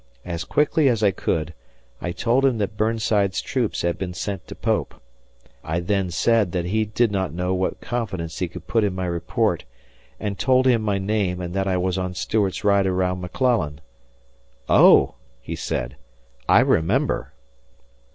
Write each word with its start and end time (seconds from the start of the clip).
As 0.25 0.45
quickly 0.45 0.89
as 0.89 1.03
I 1.03 1.11
could, 1.11 1.53
I 2.01 2.11
told 2.11 2.43
him 2.43 2.57
that 2.57 2.75
Burnside's 2.75 3.39
troops 3.39 3.83
had 3.83 3.99
been 3.99 4.15
sent 4.15 4.47
to 4.47 4.55
Pope. 4.55 4.95
I 5.63 5.79
then 5.79 6.09
said 6.09 6.53
that 6.53 6.65
he 6.65 6.85
did 6.85 7.11
not 7.11 7.35
know 7.35 7.53
what 7.53 7.81
confidence 7.81 8.39
he 8.39 8.47
could 8.47 8.65
put 8.65 8.83
in 8.83 8.95
my 8.95 9.05
report 9.05 9.63
and 10.19 10.39
told 10.39 10.65
him 10.65 10.81
my 10.81 10.97
name 10.97 11.39
and 11.39 11.53
that 11.53 11.67
I 11.67 11.77
was 11.77 11.99
on 11.99 12.15
Stuart's 12.15 12.63
ride 12.63 12.87
around 12.87 13.21
McClellan. 13.21 13.79
"Oh," 14.67 15.13
he 15.39 15.55
said, 15.55 15.97
"I 16.49 16.61
remember." 16.61 17.33